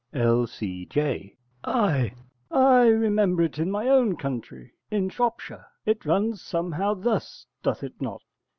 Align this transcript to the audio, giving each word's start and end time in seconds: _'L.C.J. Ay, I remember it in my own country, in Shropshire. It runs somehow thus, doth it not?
_'L.C.J. 0.19 1.35
Ay, 1.63 2.13
I 2.49 2.87
remember 2.87 3.43
it 3.43 3.59
in 3.59 3.69
my 3.69 3.87
own 3.87 4.15
country, 4.17 4.73
in 4.89 5.09
Shropshire. 5.09 5.67
It 5.85 6.05
runs 6.07 6.41
somehow 6.41 6.95
thus, 6.95 7.45
doth 7.61 7.83
it 7.83 8.01
not? 8.01 8.23